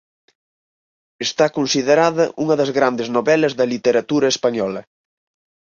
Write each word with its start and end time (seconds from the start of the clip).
Está 1.27 1.45
considerada 1.57 2.25
unha 2.43 2.55
das 2.59 2.71
grandes 2.77 3.07
novelas 3.15 3.53
da 3.59 3.69
literatura 3.73 4.27
española. 4.33 4.81